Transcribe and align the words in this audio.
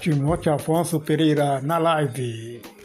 Timóteo 0.00 0.54
Afonso 0.54 1.00
Pereira 1.00 1.60
na 1.60 1.78
live. 1.78 2.77